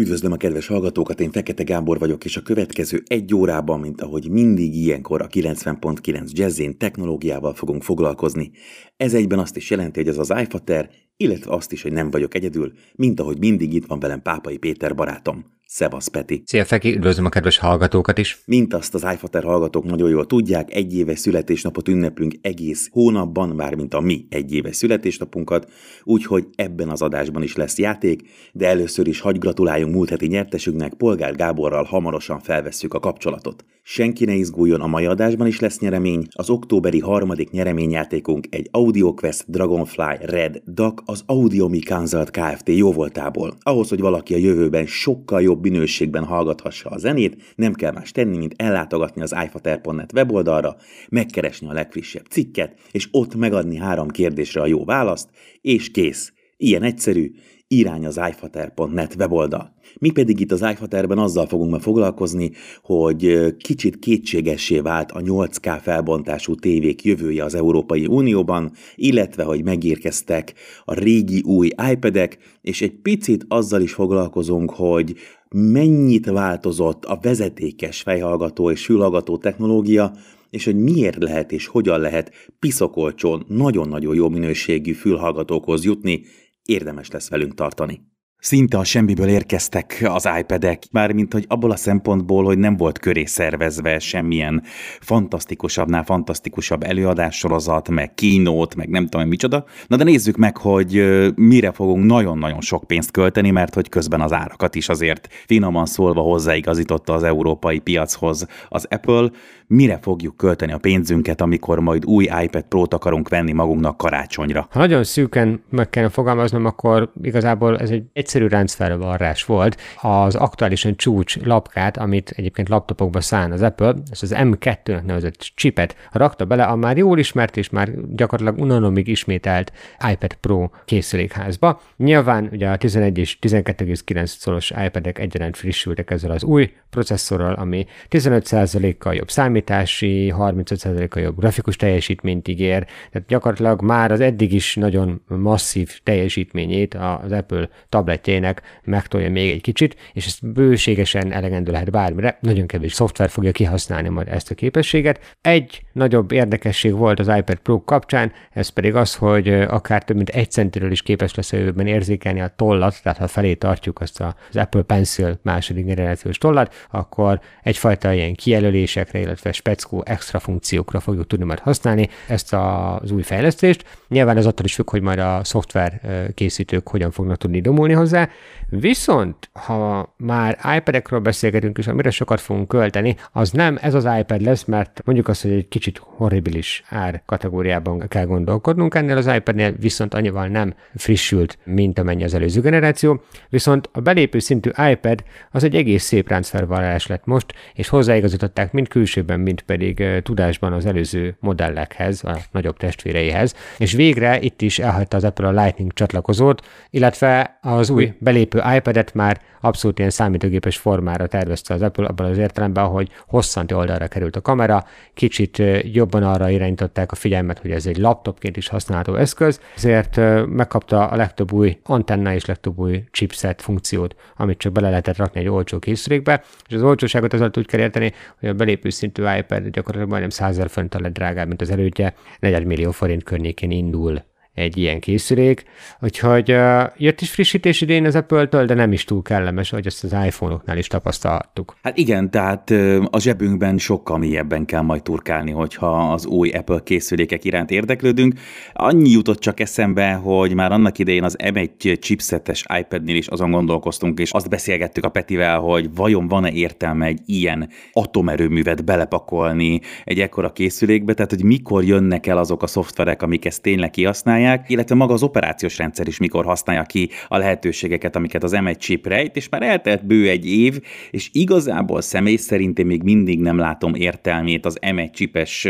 [0.00, 4.30] Üdvözlöm a kedves hallgatókat, én Fekete Gábor vagyok, és a következő egy órában, mint ahogy
[4.30, 8.50] mindig ilyenkor a 90.9 Jazzin technológiával fogunk foglalkozni.
[8.96, 12.34] Ez egyben azt is jelenti, hogy ez az iFater, illetve azt is, hogy nem vagyok
[12.34, 15.55] egyedül, mint ahogy mindig itt van velem Pápai Péter barátom.
[15.68, 16.42] Szevasz, Peti!
[16.44, 16.94] Szia, Feki!
[16.94, 18.42] Üdvözlöm a kedves hallgatókat is!
[18.44, 23.94] Mint azt az iFater hallgatók nagyon jól tudják, egy éves születésnapot ünnepünk egész hónapban, mármint
[23.94, 25.70] a mi egy éves születésnapunkat,
[26.02, 28.22] úgyhogy ebben az adásban is lesz játék,
[28.52, 33.64] de először is hagy gratuláljunk múlt heti nyertesünknek, Polgár Gáborral hamarosan felvesszük a kapcsolatot.
[33.88, 39.44] Senki ne izguljon, a mai adásban is lesz nyeremény, az októberi harmadik nyereményjátékunk egy AudioQuest
[39.48, 42.68] Dragonfly Red DAC az Audiomi Consult Kft.
[42.68, 43.56] jóvoltából.
[43.60, 48.36] Ahhoz, hogy valaki a jövőben sokkal jobb minőségben hallgathassa a zenét, nem kell más tenni,
[48.36, 50.76] mint ellátogatni az iFater.net weboldalra,
[51.08, 55.28] megkeresni a legfrissebb cikket, és ott megadni három kérdésre a jó választ,
[55.60, 56.32] és kész.
[56.56, 57.32] Ilyen egyszerű,
[57.68, 59.74] irány az iFater.net weboldal.
[59.98, 62.50] Mi pedig itt az iFaterben azzal fogunk ma foglalkozni,
[62.82, 70.54] hogy kicsit kétségessé vált a 8K felbontású tévék jövője az Európai Unióban, illetve hogy megérkeztek
[70.84, 75.14] a régi új iPadek, és egy picit azzal is foglalkozunk, hogy
[75.54, 80.12] mennyit változott a vezetékes fejhallgató és fülhallgató technológia,
[80.50, 86.22] és hogy miért lehet és hogyan lehet piszokolcsón nagyon-nagyon jó minőségű fülhallgatókhoz jutni,
[86.66, 88.00] érdemes lesz velünk tartani.
[88.38, 93.24] Szinte a semmiből érkeztek az iPad-ek, mármint hogy abból a szempontból, hogy nem volt köré
[93.24, 94.62] szervezve semmilyen
[95.00, 99.64] fantasztikusabbnál fantasztikusabb előadássorozat, meg kínót, meg nem tudom, micsoda.
[99.86, 104.32] Na de nézzük meg, hogy mire fogunk nagyon-nagyon sok pénzt költeni, mert hogy közben az
[104.32, 109.30] árakat is azért finoman szólva hozzáigazította az európai piachoz az Apple.
[109.68, 114.68] Mire fogjuk költeni a pénzünket, amikor majd új iPad Pro-t akarunk venni magunknak karácsonyra?
[114.70, 119.80] Ha nagyon szűken meg kell fogalmaznom, akkor igazából ez egy egyszerű ráncfelvarrás volt.
[120.00, 125.96] Az aktuálisan csúcs lapkát, amit egyébként laptopokba szán az Apple, ez az M2-nek nevezett chipet
[126.12, 129.72] rakta bele a már jól ismert és már gyakorlatilag unalomig ismételt
[130.12, 131.80] iPad Pro készülékházba.
[131.96, 137.86] Nyilván ugye a 11 és 12,9 szoros iPad-ek egyaránt frissültek ezzel az új processzorral, ami
[138.10, 145.22] 15%-kal jobb számítási, 35%-kal jobb grafikus teljesítményt ígér, tehát gyakorlatilag már az eddig is nagyon
[145.26, 151.90] masszív teljesítményét az Apple tablet tabletjének megtolja még egy kicsit, és ez bőségesen elegendő lehet
[151.90, 155.36] bármire, nagyon kevés szoftver fogja kihasználni majd ezt a képességet.
[155.40, 160.28] Egy nagyobb érdekesség volt az iPad Pro kapcsán, ez pedig az, hogy akár több mint
[160.28, 164.20] egy centiről is képes lesz a jövőben érzékelni a tollat, tehát ha felé tartjuk azt
[164.20, 171.26] az Apple Pencil második generációs tollat, akkor egyfajta ilyen kijelölésekre, illetve speckó extra funkciókra fogjuk
[171.26, 173.84] tudni majd használni ezt az új fejlesztést.
[174.08, 176.00] Nyilván ez attól is függ, hogy majd a szoftver
[176.34, 178.28] készítők hogyan fognak tudni domulni hozzá,
[178.68, 184.40] viszont ha már iPad-ekről beszélgetünk, és amire sokat fogunk költeni, az nem ez az iPad
[184.40, 189.74] lesz, mert mondjuk azt, hogy egy kicsit horribilis ár kategóriában kell gondolkodnunk, ennél az iPad-nél
[189.78, 195.64] viszont annyival nem frissült, mint amennyi az előző generáció, viszont a belépő szintű iPad az
[195.64, 201.36] egy egész szép ráncfelvallás lett most, és hozzáigazították mind külsőben, mind pedig tudásban az előző
[201.40, 207.58] modellekhez, a nagyobb testvéreihez, és végre itt is elhagyta az Apple a Lightning csatlakozót, illetve
[207.62, 212.84] az új belépő iPad-et már abszolút ilyen számítógépes formára tervezte az Apple abban az értelemben,
[212.84, 214.84] hogy hosszanti oldalra került a kamera,
[215.14, 220.16] kicsit jobban arra irányították a figyelmet, hogy ez egy laptopként is használható eszköz, ezért
[220.46, 225.40] megkapta a legtöbb új antenna és legtöbb új chipset funkciót, amit csak bele lehetett rakni
[225.40, 229.62] egy olcsó készülékbe, és az olcsóságot az úgy kell érteni, hogy a belépő szintű iPad
[229.62, 234.22] gyakorlatilag majdnem 100 ezer lett drágább, mint az elődje, 4 millió forint környékén indul
[234.56, 235.64] egy ilyen készülék.
[236.00, 240.04] Úgyhogy uh, jött is frissítés idén az Apple-től, de nem is túl kellemes, hogy ezt
[240.04, 241.76] az iPhone-oknál is tapasztalhattuk.
[241.82, 242.70] Hát igen, tehát
[243.10, 248.34] a zsebünkben sokkal mélyebben kell majd turkálni, hogyha az új Apple készülékek iránt érdeklődünk.
[248.72, 254.18] Annyi jutott csak eszembe, hogy már annak idején az M1 chipsetes iPad-nél is azon gondolkoztunk,
[254.18, 260.52] és azt beszélgettük a Petivel, hogy vajon van-e értelme egy ilyen atomerőművet belepakolni egy ekkora
[260.52, 264.94] készülékbe, tehát hogy mikor jönnek el azok a szoftverek, amik ezt tényleg kihasználják, használják, illetve
[264.94, 269.36] maga az operációs rendszer is mikor használja ki a lehetőségeket, amiket az M1 chip rejt,
[269.36, 273.94] és már eltelt bő egy év, és igazából személy szerint én még mindig nem látom
[273.94, 275.68] értelmét az M1 chipes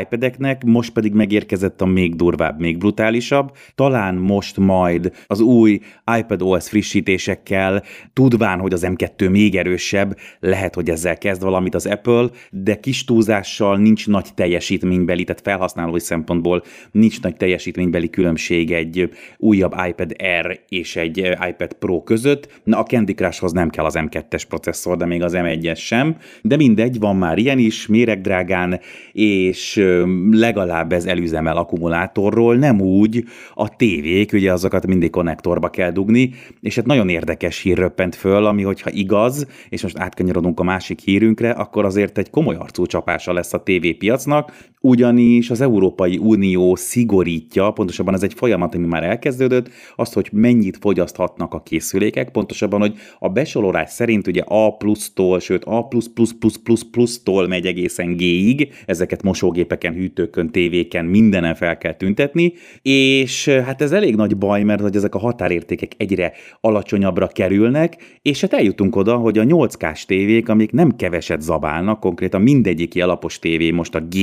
[0.00, 3.56] iPad-eknek, most pedig megérkezett a még durvább, még brutálisabb.
[3.74, 5.80] Talán most majd az új
[6.18, 7.82] iPad OS frissítésekkel,
[8.12, 13.04] tudván, hogy az M2 még erősebb, lehet, hogy ezzel kezd valamit az Apple, de kis
[13.04, 20.60] túlzással nincs nagy teljesítménybeli, tehát felhasználói szempontból nincs nagy teljesítménybeli különbség egy újabb iPad Air
[20.68, 21.18] és egy
[21.48, 22.60] iPad Pro között.
[22.64, 26.16] Na, a Candy Crushhoz nem kell az M2-es processzor, de még az M1-es sem.
[26.42, 28.80] De mindegy, van már ilyen is, méregdrágán,
[29.12, 29.84] és
[30.30, 33.24] legalább ez elüzemel akkumulátorról, nem úgy
[33.54, 36.30] a tévék, ugye azokat mindig konnektorba kell dugni,
[36.60, 41.00] és hát nagyon érdekes hír röppent föl, ami hogyha igaz, és most átkanyarodunk a másik
[41.00, 47.70] hírünkre, akkor azért egy komoly arcú csapása lesz a tévépiacnak, ugyanis az Európai Unió szigorítja,
[48.02, 52.94] pontosabban ez egy folyamat, ami már elkezdődött, azt, hogy mennyit fogyaszthatnak a készülékek, pontosabban, hogy
[53.18, 58.16] a besorolás szerint ugye A plusztól, sőt A plusz plusz plusz plusz plusztól megy egészen
[58.16, 62.52] G-ig, ezeket mosógépeken, hűtőkön, tévéken, mindenen fel kell tüntetni,
[62.82, 68.40] és hát ez elég nagy baj, mert hogy ezek a határértékek egyre alacsonyabbra kerülnek, és
[68.40, 73.70] hát eljutunk oda, hogy a 8K-s tévék, amik nem keveset zabálnak, konkrétan mindegyik alapos tévé
[73.70, 74.16] most a G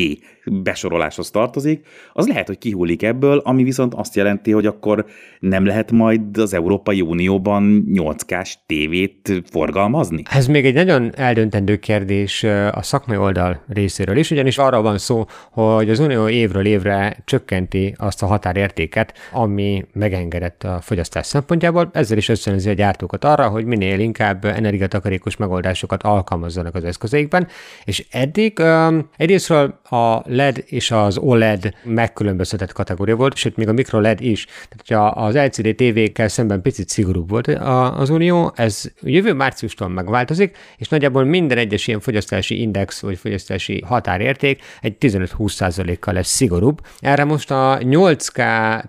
[0.63, 5.05] besoroláshoz tartozik, az lehet, hogy kihullik ebből, ami viszont azt jelenti, hogy akkor
[5.39, 10.23] nem lehet majd az Európai Unióban 8K-s tévét forgalmazni?
[10.31, 15.25] Ez még egy nagyon eldöntendő kérdés a szakmai oldal részéről is, ugyanis arra van szó,
[15.51, 22.17] hogy az Unió évről évre csökkenti azt a határértéket, ami megengedett a fogyasztás szempontjából, ezzel
[22.17, 27.47] is összönzi a gyártókat arra, hogy minél inkább energiatakarékos megoldásokat alkalmazzanak az eszközeikben,
[27.83, 33.73] és eddig um, egyrésztről a LED és az OLED megkülönböztetett kategória volt, sőt, még a
[33.73, 34.47] micro LED is.
[34.69, 40.57] Tehát, ha az LCD TV-kkel szemben picit szigorúbb volt az Unió, ez jövő márciustól megváltozik,
[40.77, 46.81] és nagyjából minden egyes ilyen fogyasztási index vagy fogyasztási határérték egy 15-20%-kal lesz szigorúbb.
[46.99, 48.39] Erre most a 8K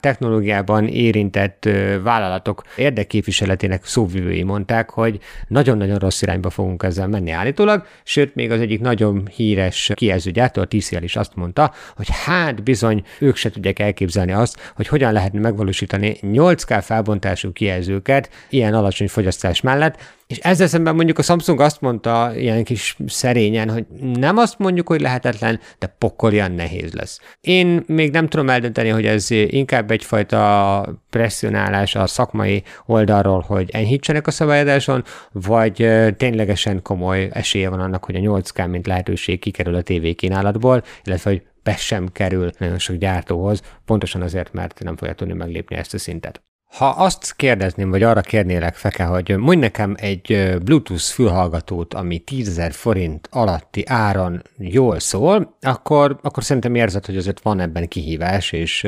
[0.00, 1.68] technológiában érintett
[2.02, 5.18] vállalatok érdekképviseletének szóvivői mondták, hogy
[5.48, 10.66] nagyon-nagyon rossz irányba fogunk ezzel menni állítólag, sőt, még az egyik nagyon híres kijelzőgyártó, a
[10.66, 15.40] TCL is azt mondta, hogy hát bizony ők se tudják elképzelni azt, hogy hogyan lehetne
[15.40, 21.80] megvalósítani 8K felbontású kijelzőket ilyen alacsony fogyasztás mellett, és ezzel szemben mondjuk a Samsung azt
[21.80, 27.20] mondta ilyen kis szerényen, hogy nem azt mondjuk, hogy lehetetlen, de pokoljan nehéz lesz.
[27.40, 34.26] Én még nem tudom eldönteni, hogy ez inkább egyfajta presszionálás a szakmai oldalról, hogy enyhítsenek
[34.26, 39.82] a szabályozáson, vagy ténylegesen komoly esélye van annak, hogy a 8K mint lehetőség kikerül a
[39.82, 45.14] TV kínálatból, illetve hogy be sem kerül nagyon sok gyártóhoz, pontosan azért, mert nem fogja
[45.14, 46.42] tudni meglépni ezt a szintet.
[46.70, 52.60] Ha azt kérdezném, vagy arra kérnélek, Feke, hogy mondj nekem egy Bluetooth fülhallgatót, ami 10
[52.70, 58.84] forint alatti áron jól szól, akkor, akkor szerintem érzed, hogy azért van ebben kihívás, és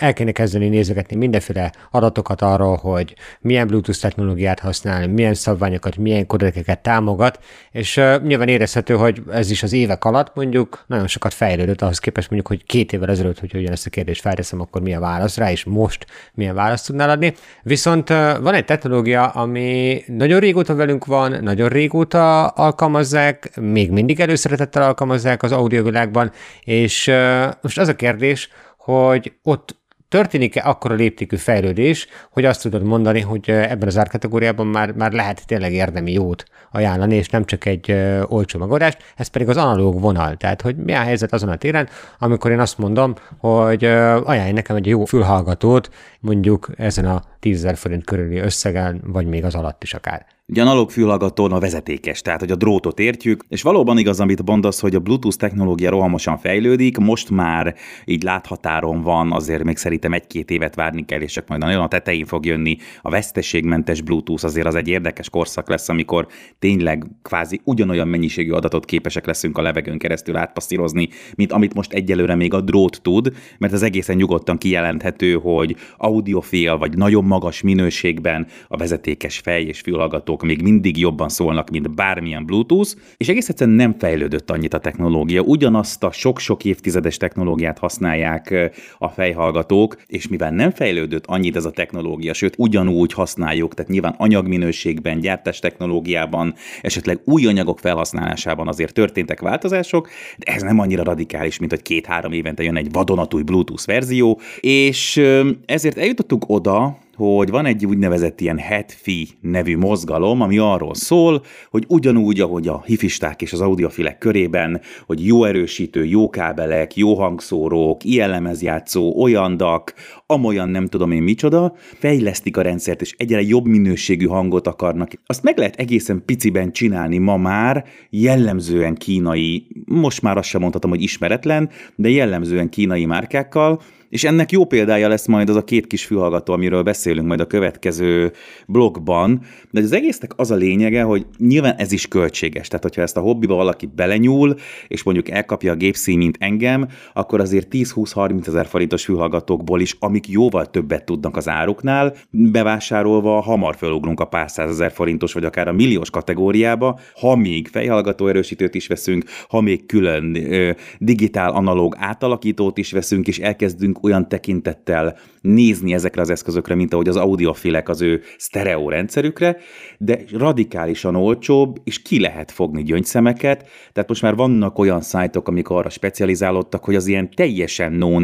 [0.00, 6.26] el kéne kezdeni nézegetni mindenféle adatokat arról, hogy milyen Bluetooth technológiát használ, milyen szabványokat, milyen
[6.26, 7.38] kodekeket támogat,
[7.70, 12.30] és nyilván érezhető, hogy ez is az évek alatt mondjuk nagyon sokat fejlődött ahhoz képest
[12.30, 15.64] mondjuk, hogy két évvel ezelőtt, hogy ugyanezt a kérdést felteszem, akkor milyen válasz rá, és
[15.64, 17.38] most milyen választ tudnál adni adni.
[17.62, 18.08] Viszont
[18.40, 25.42] van egy technológia, ami nagyon régóta velünk van, nagyon régóta alkalmazzák, még mindig előszeretettel alkalmazzák
[25.42, 26.32] az audiovilágban,
[26.64, 27.12] és
[27.60, 29.76] most az a kérdés, hogy ott
[30.08, 35.46] történik-e akkora léptékű fejlődés, hogy azt tudod mondani, hogy ebben az árkategóriában már, már lehet
[35.46, 37.96] tényleg érdemi jót ajánlani, és nem csak egy
[38.26, 40.36] olcsó megoldást, ez pedig az analóg vonal.
[40.36, 41.88] Tehát, hogy mi a helyzet azon a téren,
[42.18, 43.84] amikor én azt mondom, hogy
[44.24, 45.90] ajánlj nekem egy jó fülhallgatót,
[46.26, 50.26] mondjuk ezen a 10 forint körüli összegen, vagy még az alatt is akár.
[50.48, 54.80] Ugye analóg fülhallgatón a vezetékes, tehát hogy a drótot értjük, és valóban igaz, amit mondasz,
[54.80, 60.50] hogy a Bluetooth technológia rohamosan fejlődik, most már így láthatáron van, azért még szerintem egy-két
[60.50, 64.66] évet várni kell, és csak majd nagyon a tetején fog jönni a veszteségmentes Bluetooth, azért
[64.66, 66.26] az egy érdekes korszak lesz, amikor
[66.58, 72.34] tényleg kvázi ugyanolyan mennyiségű adatot képesek leszünk a levegőn keresztül átpasszírozni, mint amit most egyelőre
[72.34, 75.76] még a drót tud, mert az egészen nyugodtan kijelenthető, hogy
[76.16, 81.70] audiofél vagy nagyon magas minőségben a vezetékes fej és fülhallgató hangok még mindig jobban szólnak,
[81.70, 85.40] mint bármilyen Bluetooth, és egész egyszerűen nem fejlődött annyit a technológia.
[85.40, 91.70] Ugyanazt a sok-sok évtizedes technológiát használják a fejhallgatók, és mivel nem fejlődött annyit ez a
[91.70, 99.40] technológia, sőt ugyanúgy használjuk, tehát nyilván anyagminőségben, gyártás technológiában, esetleg új anyagok felhasználásában azért történtek
[99.40, 100.08] változások,
[100.38, 105.22] de ez nem annyira radikális, mint hogy két-három évente jön egy vadonatúj Bluetooth verzió, és
[105.66, 111.84] ezért eljutottunk oda, hogy van egy úgynevezett ilyen hetfi nevű mozgalom, ami arról szól, hogy
[111.88, 118.04] ugyanúgy, ahogy a hifisták és az audiofilek körében, hogy jó erősítő, jó kábelek, jó hangszórók,
[118.04, 119.94] ilyen lemezjátszó, olyan dak,
[120.26, 125.10] amolyan nem tudom én micsoda, fejlesztik a rendszert, és egyre jobb minőségű hangot akarnak.
[125.26, 130.90] Azt meg lehet egészen piciben csinálni ma már, jellemzően kínai, most már azt sem mondhatom,
[130.90, 135.86] hogy ismeretlen, de jellemzően kínai márkákkal, És ennek jó példája lesz majd az a két
[135.86, 138.32] kis fülhallgató, amiről beszélünk majd a következő
[138.66, 139.40] blogban.
[139.70, 142.68] De az egésznek az a lényege, hogy nyilván ez is költséges.
[142.68, 144.54] Tehát, hogyha ezt a hobbiba valaki belenyúl,
[144.88, 150.28] és mondjuk elkapja a gépszín, mint engem, akkor azért 10-20-30 ezer forintos fülhallgatókból is, amik
[150.28, 155.72] jóval többet tudnak az áruknál, bevásárolva hamar felugrunk a pár százezer forintos, vagy akár a
[155.72, 162.78] milliós kategóriába, ha még fejhallgató erősítőt is veszünk, ha még külön ö, digitál analóg átalakítót
[162.78, 168.02] is veszünk, és elkezdünk olyan tekintettel nézni ezekre az eszközökre, mint ahogy az audiofilek az
[168.02, 169.56] ő sztereó rendszerükre,
[169.98, 175.68] de radikálisan olcsóbb, és ki lehet fogni gyöngyszemeket, tehát most már vannak olyan szájtok, amik
[175.68, 178.20] arra specializálódtak, hogy az ilyen teljesen no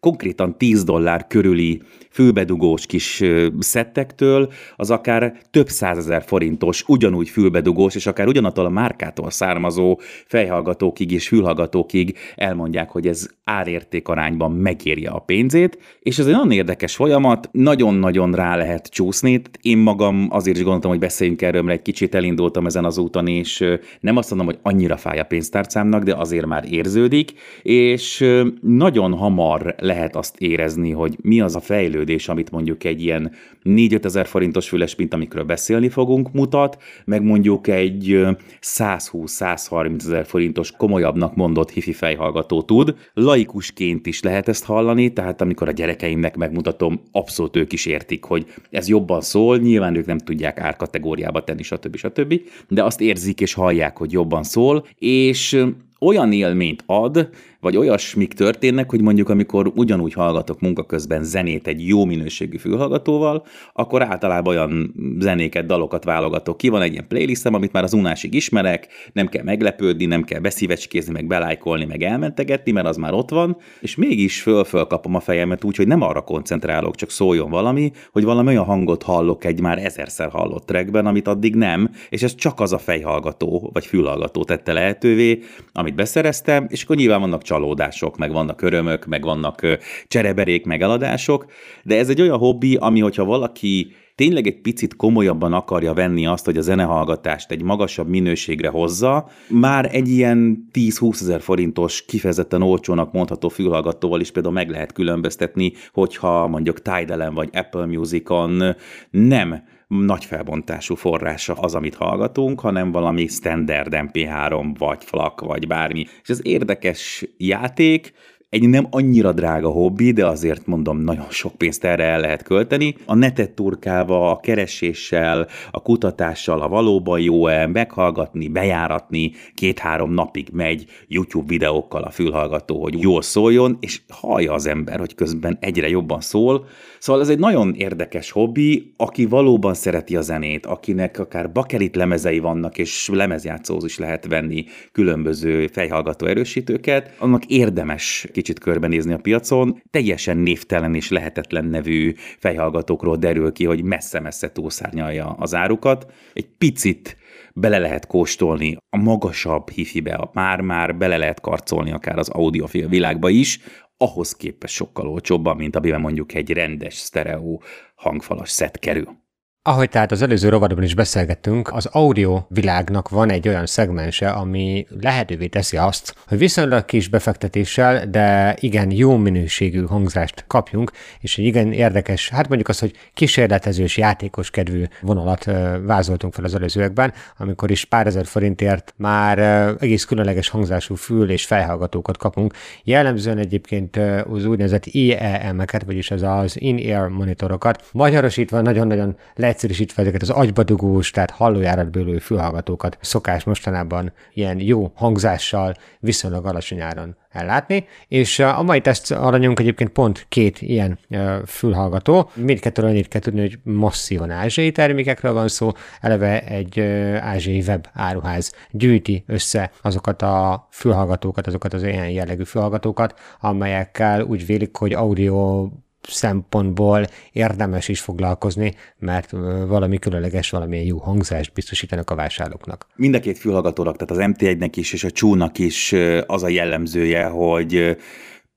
[0.00, 3.22] konkrétan 10 dollár körüli fülbedugós kis
[3.58, 11.12] szettektől, az akár több százezer forintos, ugyanúgy fülbedugós, és akár ugyanattól a márkától származó fejhallgatókig
[11.12, 14.52] és fülhallgatókig elmondják, hogy ez árérték arányban
[14.98, 19.42] megérje a pénzét, és ez egy nagyon érdekes folyamat, nagyon-nagyon rá lehet csúszni.
[19.62, 23.26] Én magam azért is gondoltam, hogy beszéljünk erről, mert egy kicsit elindultam ezen az úton,
[23.26, 23.64] és
[24.00, 28.24] nem azt mondom, hogy annyira fáj a pénztárcámnak, de azért már érződik, és
[28.60, 33.32] nagyon hamar lehet azt érezni, hogy mi az a fejlődés, amit mondjuk egy ilyen
[33.64, 38.26] 4-5 ezer forintos füles, mint amikről beszélni fogunk, mutat, meg mondjuk egy
[38.62, 42.94] 120-130 ezer forintos komolyabbnak mondott hifi fejhallgató tud.
[43.14, 48.46] Laikusként is lehet ezt hallani, tehát amikor a gyerekeimnek megmutatom, abszolút ők is értik, hogy
[48.70, 51.96] ez jobban szól, nyilván ők nem tudják árkategóriába tenni, stb.
[51.96, 52.40] stb.
[52.68, 55.64] De azt érzik és hallják, hogy jobban szól, és
[56.00, 57.28] olyan élményt ad,
[57.60, 63.44] vagy olyasmik történnek, hogy mondjuk amikor ugyanúgy hallgatok munka közben zenét egy jó minőségű fülhallgatóval,
[63.72, 66.68] akkor általában olyan zenéket, dalokat válogatok ki.
[66.68, 71.12] Van egy ilyen playlistem, amit már az unásig ismerek, nem kell meglepődni, nem kell beszívecskézni,
[71.12, 75.64] meg belájkolni, meg elmentegetni, mert az már ott van, és mégis föl-föl kapom a fejemet
[75.64, 79.78] úgy, hogy nem arra koncentrálok, csak szóljon valami, hogy valami olyan hangot hallok egy már
[79.78, 84.72] ezerszer hallott trackben, amit addig nem, és ez csak az a fejhallgató, vagy fülhallgató tette
[84.72, 89.60] lehetővé, amit beszereztem, és akkor nyilván vannak csalódások, meg vannak örömök, meg vannak
[90.08, 91.46] csereberék, meg eladások,
[91.82, 96.44] de ez egy olyan hobbi, ami, hogyha valaki tényleg egy picit komolyabban akarja venni azt,
[96.44, 103.12] hogy a zenehallgatást egy magasabb minőségre hozza, már egy ilyen 10-20 ezer forintos kifejezetten olcsónak
[103.12, 108.76] mondható fülhallgatóval is például meg lehet különböztetni, hogyha mondjuk Tidal vagy Apple Musicon
[109.10, 116.06] nem nagy felbontású forrása az, amit hallgatunk, hanem valami standard MP3, vagy FLAC, vagy bármi.
[116.22, 118.12] És ez érdekes játék,
[118.50, 122.94] egy nem annyira drága hobbi, de azért mondom, nagyon sok pénzt erre el lehet költeni.
[123.06, 130.84] A netet turkálva, a kereséssel, a kutatással, a valóban jó-e, meghallgatni, bejáratni, két-három napig megy
[131.06, 136.20] YouTube videókkal a fülhallgató, hogy jól szóljon, és hallja az ember, hogy közben egyre jobban
[136.20, 136.66] szól.
[136.98, 142.38] Szóval ez egy nagyon érdekes hobbi, aki valóban szereti a zenét, akinek akár bakelit lemezei
[142.38, 149.82] vannak, és lemezjátszóz is lehet venni különböző fejhallgató erősítőket, annak érdemes kicsit körbenézni a piacon.
[149.90, 156.12] Teljesen névtelen és lehetetlen nevű fejhallgatókról derül ki, hogy messze-messze túlszárnyalja az árukat.
[156.32, 157.16] Egy picit
[157.54, 163.60] bele lehet kóstolni a magasabb hifibe, már-már bele lehet karcolni akár az audiofil világba is,
[163.98, 167.62] ahhoz képest sokkal olcsóbban, mint amiben mondjuk egy rendes sztereó
[167.94, 169.26] hangfalas szett kerül.
[169.68, 174.86] Ahogy tehát az előző rovadban is beszélgettünk, az audio világnak van egy olyan szegmense, ami
[175.00, 181.44] lehetővé teszi azt, hogy viszonylag kis befektetéssel, de igen jó minőségű hangzást kapjunk, és egy
[181.44, 185.44] igen érdekes, hát mondjuk az, hogy kísérletezős, játékos kedvű vonalat
[185.82, 189.38] vázoltunk fel az előzőekben, amikor is pár ezer forintért már
[189.80, 192.54] egész különleges hangzású fül és fejhallgatókat kapunk.
[192.84, 193.96] Jellemzően egyébként
[194.30, 197.84] az úgynevezett IEM-eket, vagyis ez az in-ear monitorokat.
[197.92, 204.92] Magyarosítva nagyon-nagyon lehet leegyszerűsítve ezeket az agybadugós, tehát hallójárat bőlő fülhallgatókat szokás mostanában ilyen jó
[204.94, 210.98] hangzással viszonylag alacsony áron ellátni, és a mai teszt aranyunk egyébként pont két ilyen
[211.46, 212.30] fülhallgató.
[212.34, 216.80] Mindkettőről annyit kell tudni, hogy masszívan ázsiai termékekről van szó, eleve egy
[217.20, 224.46] ázsiai web áruház gyűjti össze azokat a fülhallgatókat, azokat az ilyen jellegű fülhallgatókat, amelyekkel úgy
[224.46, 225.68] vélik, hogy audio
[226.02, 229.30] szempontból érdemes is foglalkozni, mert
[229.66, 232.86] valami különleges, valamilyen jó hangzást biztosítanak a vásárlóknak.
[232.96, 235.94] Mind a két fülhallgatónak, tehát az MT1-nek is és a csúnak is
[236.26, 237.96] az a jellemzője, hogy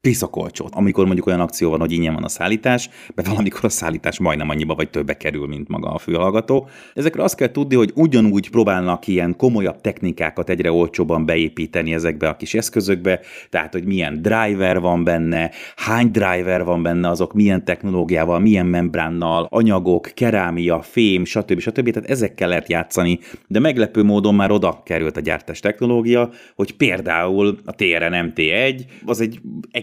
[0.02, 0.76] piszakolcsot.
[0.76, 4.50] Amikor mondjuk olyan akció van, hogy ingyen van a szállítás, mert valamikor a szállítás majdnem
[4.50, 6.70] annyiba vagy többe kerül, mint maga a fülhallgató.
[6.94, 12.36] Ezekre azt kell tudni, hogy ugyanúgy próbálnak ilyen komolyabb technikákat egyre olcsóban beépíteni ezekbe a
[12.36, 18.40] kis eszközökbe, tehát hogy milyen driver van benne, hány driver van benne, azok milyen technológiával,
[18.40, 21.60] milyen membránnal, anyagok, kerámia, fém, stb.
[21.60, 21.90] stb.
[21.92, 27.58] Tehát ezekkel lehet játszani, de meglepő módon már oda került a gyártás technológia, hogy például
[27.66, 29.42] a TRN MT1 az egy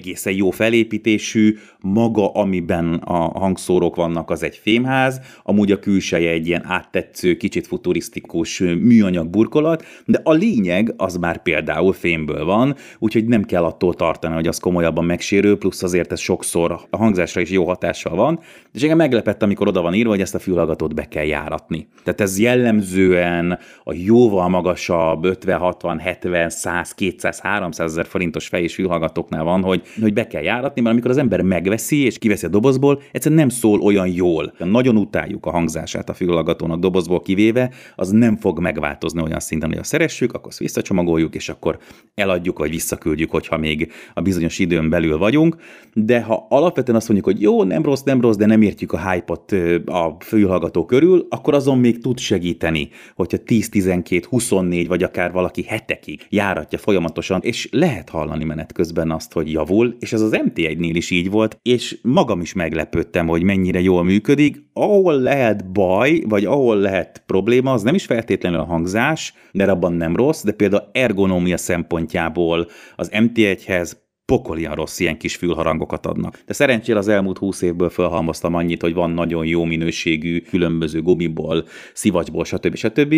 [0.08, 6.46] egészen jó felépítésű, maga, amiben a hangszórók vannak, az egy fémház, amúgy a külseje egy
[6.46, 13.26] ilyen áttetsző, kicsit futurisztikus műanyag burkolat, de a lényeg az már például fémből van, úgyhogy
[13.26, 17.50] nem kell attól tartani, hogy az komolyabban megsérül, plusz azért ez sokszor a hangzásra is
[17.50, 18.40] jó hatással van,
[18.72, 21.88] és engem meglepett, amikor oda van írva, hogy ezt a fülhallgatót be kell járatni.
[22.04, 28.62] Tehát ez jellemzően a jóval magasabb 50, 60, 70, 100, 200, 300 ezer forintos fej
[28.62, 32.46] és fülhallgatóknál van, hogy, hogy be kell járatni, mert amikor az ember megveszi és kiveszi
[32.46, 34.52] a dobozból, egyszerűen nem szól olyan jól.
[34.58, 39.78] Nagyon utáljuk a hangzását a fülhallgatónak dobozból kivéve, az nem fog megváltozni olyan szinten, hogy
[39.78, 41.78] a szeressük, akkor azt visszacsomagoljuk, és akkor
[42.14, 45.56] eladjuk, vagy visszaküldjük, hogyha még a bizonyos időn belül vagyunk.
[45.94, 49.10] De ha alapvetően azt mondjuk, hogy jó, nem rossz, nem rossz, de nem értjük a
[49.10, 49.52] hype-ot
[49.86, 55.62] a fülhallgató körül, akkor azon még tud segíteni, hogyha 10, 12, 24 vagy akár valaki
[55.62, 60.92] hetekig járatja folyamatosan, és lehet hallani menet közben azt, hogy javul, és ez az MT1-nél
[60.92, 64.66] is így volt, és magam is meglepődtem, hogy mennyire jól működik.
[64.72, 69.92] Ahol lehet baj, vagy ahol lehet probléma, az nem is feltétlenül a hangzás, de abban
[69.92, 72.66] nem rossz, de például ergonómia szempontjából
[72.96, 73.92] az MT1-hez
[74.32, 76.42] pokolian rossz ilyen kis fülharangokat adnak.
[76.46, 81.64] De szerencsére az elmúlt húsz évből felhalmoztam annyit, hogy van nagyon jó minőségű, különböző gumiból,
[81.94, 82.74] szivacsból, stb.
[82.76, 83.14] stb.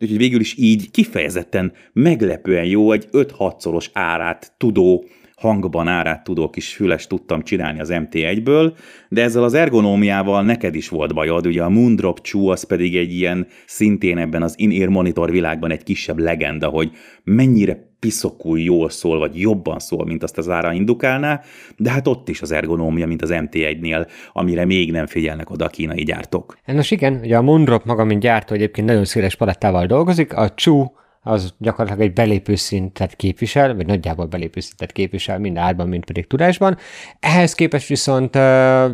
[0.00, 5.04] Úgyhogy végül is így kifejezetten meglepően jó, egy 5-6-szoros árát tudó
[5.36, 8.72] hangban árát tudó kis füles tudtam csinálni az MT1-ből,
[9.08, 13.12] de ezzel az ergonómiával neked is volt bajod, ugye a Moondrop Chew az pedig egy
[13.12, 16.90] ilyen szintén ebben az in-ear monitor világban egy kisebb legenda, hogy
[17.24, 21.40] mennyire piszokul jól szól, vagy jobban szól, mint azt az ára indukálná,
[21.76, 25.68] de hát ott is az ergonómia, mint az MT1-nél, amire még nem figyelnek oda a
[25.68, 26.58] kínai gyártók.
[26.64, 30.86] Nos igen, ugye a Moondrop maga, mint gyártó egyébként nagyon széles palettával dolgozik, a Chu
[31.26, 36.26] az gyakorlatilag egy belépő szintet képvisel, vagy nagyjából belépő szintet képvisel mind árban, mind pedig
[36.26, 36.78] tudásban.
[37.20, 38.34] Ehhez képest viszont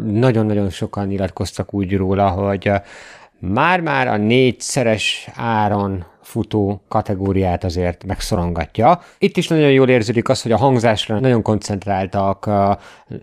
[0.05, 2.71] nagyon-nagyon sokan nyilatkoztak úgy róla, hogy
[3.39, 9.01] már-már a négyszeres áron futó kategóriát azért megszorongatja.
[9.19, 12.51] Itt is nagyon jól érződik az, hogy a hangzásra nagyon koncentráltak,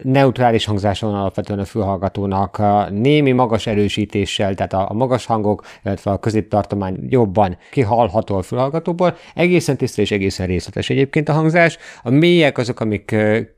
[0.02, 6.20] neutrális hangzása van alapvetően a fülhallgatónak, némi magas erősítéssel, tehát a, magas hangok, illetve a
[6.20, 9.16] középtartomány jobban kihallható a fülhallgatóból.
[9.34, 11.78] Egészen tiszta és egészen részletes egyébként a hangzás.
[12.04, 13.16] A mélyek azok, amik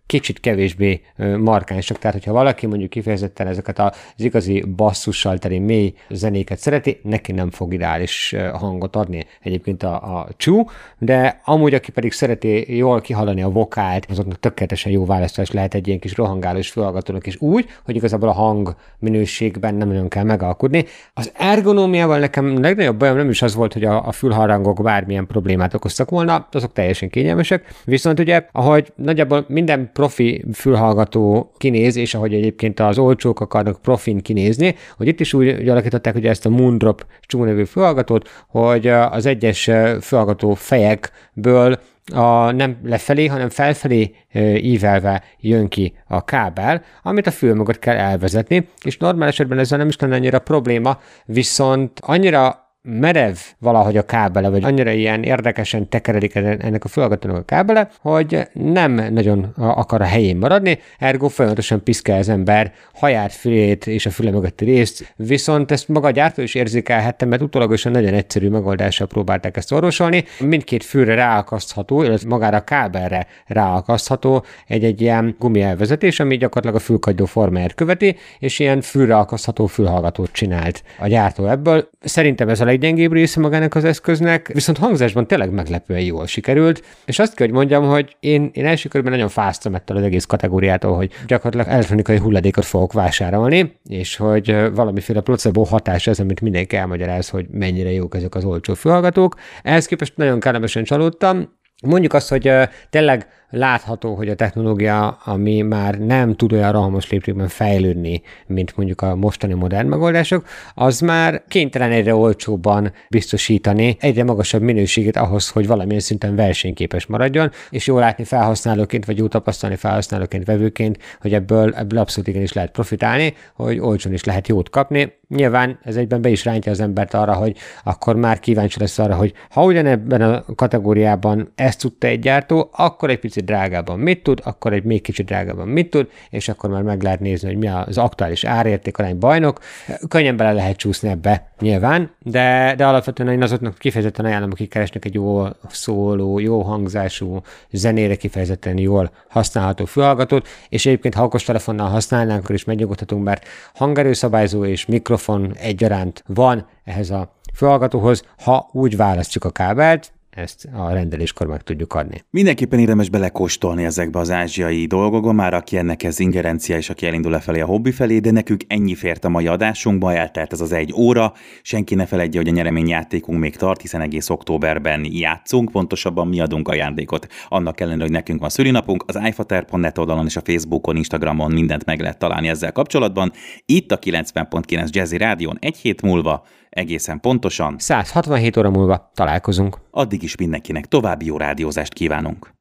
[0.10, 1.02] kicsit kevésbé
[1.38, 7.32] markánsak, tehát hogyha valaki mondjuk kifejezetten ezeket az igazi basszussal teli mély zenéket szereti, neki
[7.32, 10.66] nem fog ideális hangot adni egyébként a, a csú,
[10.98, 15.88] de amúgy, aki pedig szereti jól kihallani a vokált, azoknak tökéletesen jó választás lehet egy
[15.88, 20.86] ilyen kis rohangálós fülhallgatónak is úgy, hogy igazából a hang minőségben nem nagyon kell megalkudni.
[21.14, 25.74] Az ergonómiával nekem legnagyobb bajom nem is az volt, hogy a, a fülharangok bármilyen problémát
[25.74, 32.34] okoztak volna, azok teljesen kényelmesek, viszont ugye, ahogy nagyjából minden profi fülhallgató kinéz, és ahogy
[32.34, 37.06] egyébként az olcsók akarnak profin kinézni, hogy itt is úgy alakították hogy ezt a Moondrop
[37.22, 39.64] csú nevű fülhallgatót, hogy az egyes
[40.02, 41.80] fülhallgató fejekből
[42.14, 44.12] a, nem lefelé, hanem felfelé
[44.56, 49.78] ívelve jön ki a kábel, amit a fül mögött kell elvezetni, és normál esetben ezzel
[49.78, 55.90] nem is lenne annyira probléma, viszont annyira merev valahogy a kábele, vagy annyira ilyen érdekesen
[55.90, 61.84] tekeredik ennek a fülhallgatónak a kábele, hogy nem nagyon akar a helyén maradni, ergo folyamatosan
[61.84, 66.42] piszkál az ember haját, fülét és a füle mögötti részt, viszont ezt maga a gyártó
[66.42, 70.24] is érzékelhette, mert utólagosan nagyon egyszerű megoldással próbálták ezt orvosolni.
[70.40, 76.86] Mindkét fülre ráakasztható, illetve magára a kábelre ráakasztható egy-egy ilyen gumi elvezetés, ami gyakorlatilag a
[76.86, 81.90] fülkagydó formáját követi, és ilyen fülre akasztható fülhallgatót csinált a gyártó ebből.
[82.00, 87.20] Szerintem ez a leggyengébb része magának az eszköznek, viszont hangzásban tényleg meglepően jól sikerült, és
[87.20, 90.96] azt kell, hogy mondjam, hogy én, én első körben nagyon fáztam ettől az egész kategóriától,
[90.96, 97.30] hogy gyakorlatilag elektronikai hulladékot fogok vásárolni, és hogy valamiféle placebo hatás ez, amit mindenki elmagyaráz,
[97.30, 99.36] hogy mennyire jók ezek az olcsó fülhallgatók.
[99.64, 102.52] Ehhez képest nagyon kellemesen csalódtam, Mondjuk azt, hogy
[102.90, 109.02] tényleg látható, hogy a technológia, ami már nem tud olyan rohamos léptékben fejlődni, mint mondjuk
[109.02, 115.68] a mostani modern megoldások, az már kénytelen egyre olcsóbban biztosítani egyre magasabb minőséget ahhoz, hogy
[115.68, 121.74] valamilyen szinten versenyképes maradjon, és jól látni felhasználóként, vagy jó tapasztalni felhasználóként, vevőként, hogy ebből,
[121.74, 125.18] ebből abszolút igenis lehet profitálni, hogy olcsón is lehet jót kapni.
[125.28, 129.16] Nyilván ez egyben be is rántja az embert arra, hogy akkor már kíváncsi lesz arra,
[129.16, 134.42] hogy ha ugyanebben a kategóriában ezt tudta egy gyártó, akkor egy picit drágában mit tud,
[134.44, 137.68] akkor egy még kicsit drágában mit tud, és akkor már meg lehet nézni, hogy mi
[137.68, 139.60] az aktuális árérték bajnok.
[140.08, 145.06] Könnyen bele lehet csúszni ebbe nyilván, de, de alapvetően én azoknak kifejezetten ajánlom, akik keresnek
[145.06, 151.90] egy jó szóló, jó hangzású, zenére kifejezetten jól használható fülhallgatót, és egyébként ha okos telefonnal
[151.90, 158.98] használnánk, akkor is megnyugodhatunk, mert hangerőszabályzó és mikrofon egyaránt van ehhez a fülhallgatóhoz, ha úgy
[158.98, 162.24] választjuk a kábelt, ezt a rendeléskor meg tudjuk adni.
[162.30, 167.32] Mindenképpen érdemes belekóstolni ezekbe az ázsiai dolgokba, már aki ennek ez ingerencia, és aki elindul
[167.32, 170.94] lefelé a hobbi felé, de nekünk ennyi fért a mai adásunkba, eltelt ez az egy
[170.94, 171.34] óra.
[171.62, 176.68] Senki ne feledje, hogy a nyereményjátékunk még tart, hiszen egész októberben játszunk, pontosabban mi adunk
[176.68, 177.28] ajándékot.
[177.48, 182.00] Annak ellenére, hogy nekünk van szülinapunk, az iFater.net oldalon és a Facebookon, Instagramon mindent meg
[182.00, 183.32] lehet találni ezzel kapcsolatban.
[183.66, 189.78] Itt a 90.9 Jazzy Rádion egy hét múlva egészen pontosan 167 óra múlva találkozunk.
[189.92, 192.58] Addig is mindenkinek további jó rádiózást kívánunk.